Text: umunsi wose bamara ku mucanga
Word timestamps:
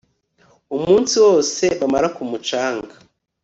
umunsi 0.75 1.15
wose 1.25 1.63
bamara 1.79 2.07
ku 2.15 2.23
mucanga 2.29 2.93